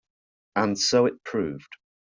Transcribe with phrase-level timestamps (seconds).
[0.55, 1.75] And so it proved.